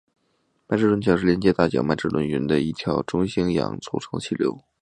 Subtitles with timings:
[0.65, 4.63] 麦哲伦桥是连接大小麦哲伦云的一条由中性氢组成的气流。